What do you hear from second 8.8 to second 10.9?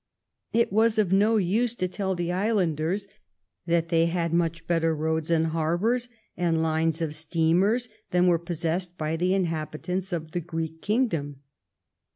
by the inhabitants of the Greek